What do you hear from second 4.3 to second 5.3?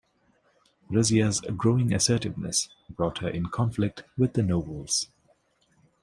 the nobles.